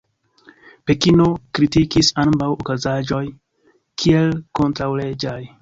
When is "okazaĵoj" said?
2.55-3.23